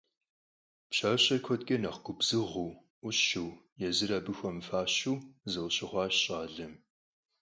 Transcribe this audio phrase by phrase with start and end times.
[0.89, 3.51] Пщащэр куэдкӀэ нэхъ губзыгъэу, Ӏущуу,
[3.87, 5.17] езыр абы хуэмыфащэу
[5.51, 6.73] зыкъыщыхъуащ щӀалэм.